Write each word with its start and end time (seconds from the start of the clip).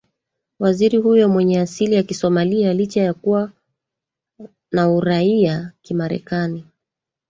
waziri 0.59 0.97
huyo 0.97 1.29
mwenye 1.29 1.59
asili 1.59 1.95
ya 1.95 2.03
kisomalia 2.03 2.73
licha 2.73 3.01
ya 3.01 3.13
kuwa 3.13 3.51
na 4.71 4.89
uraia 4.91 5.71
kimarekani 5.81 6.65